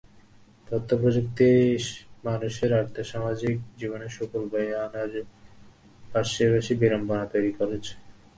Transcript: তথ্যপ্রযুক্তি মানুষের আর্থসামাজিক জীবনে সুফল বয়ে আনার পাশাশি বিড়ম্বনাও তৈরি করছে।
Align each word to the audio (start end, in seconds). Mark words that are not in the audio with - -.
তথ্যপ্রযুক্তি 0.67 1.49
মানুষের 2.25 2.71
আর্থসামাজিক 2.81 3.55
জীবনে 3.79 4.07
সুফল 4.15 4.43
বয়ে 4.51 4.73
আনার 4.85 5.11
পাশাশি 6.03 6.73
বিড়ম্বনাও 6.81 7.31
তৈরি 7.33 7.51
করছে। 7.57 7.93